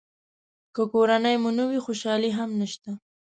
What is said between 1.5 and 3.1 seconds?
نه وي خوشالي هم نشته.